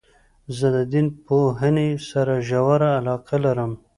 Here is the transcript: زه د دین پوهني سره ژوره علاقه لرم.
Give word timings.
زه 0.57 0.67
د 0.75 0.77
دین 0.91 1.07
پوهني 1.25 1.89
سره 2.09 2.33
ژوره 2.47 2.89
علاقه 2.99 3.37
لرم. 3.45 3.71